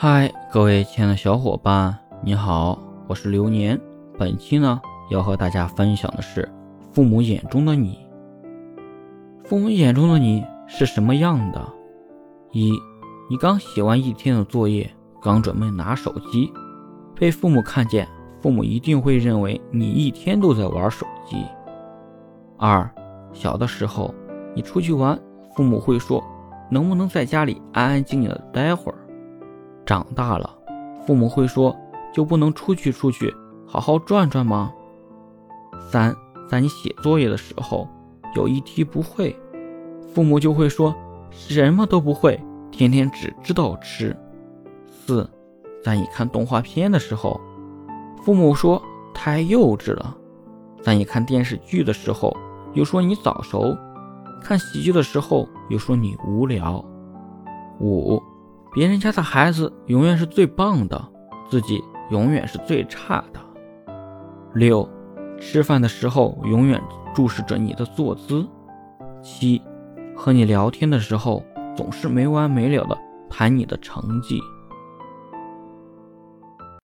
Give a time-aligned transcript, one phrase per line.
[0.00, 3.76] 嗨，各位亲爱的小伙伴，你好，我是流年。
[4.16, 6.48] 本期呢，要和大家分享的是
[6.92, 7.98] 父母眼中的你。
[9.42, 11.60] 父母眼中的你是什么样的？
[12.52, 12.72] 一，
[13.28, 14.88] 你刚写完一天的作业，
[15.20, 16.52] 刚准备拿手机，
[17.16, 18.06] 被父母看见，
[18.40, 21.44] 父母一定会认为你一天都在玩手机。
[22.56, 22.88] 二，
[23.32, 24.14] 小的时候
[24.54, 25.18] 你出去玩，
[25.56, 26.22] 父母会说，
[26.70, 28.98] 能不能在家里安安静静的待会儿？
[29.88, 30.54] 长大了，
[31.06, 31.74] 父母会说，
[32.12, 33.34] 就不能出去出去，
[33.66, 34.70] 好好转转吗？
[35.90, 36.14] 三，
[36.46, 37.88] 在你写作业的时候，
[38.36, 39.34] 有一题不会，
[40.12, 40.94] 父母就会说，
[41.30, 42.38] 什么都不会，
[42.70, 44.14] 天天只知道吃。
[44.90, 45.26] 四，
[45.82, 47.40] 在你看动画片的时候，
[48.20, 48.82] 父母说
[49.14, 50.14] 太幼稚了；
[50.82, 52.36] 在你看电视剧的时候，
[52.74, 53.74] 又说你早熟；
[54.42, 56.84] 看喜剧的时候，又说你无聊。
[57.80, 58.22] 五。
[58.72, 61.08] 别人家的孩子永远是最棒的，
[61.50, 63.40] 自己永远是最差的。
[64.54, 64.88] 六，
[65.38, 66.80] 吃饭的时候永远
[67.14, 68.46] 注视着你的坐姿。
[69.22, 69.60] 七，
[70.16, 71.42] 和你聊天的时候
[71.76, 72.96] 总是没完没了的
[73.28, 74.40] 谈你的成绩。